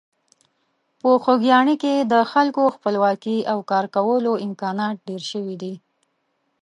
[1.01, 5.73] په خوږیاڼي کې د خلکو خپلواکي او کارکولو امکانات ډېر شوي دي.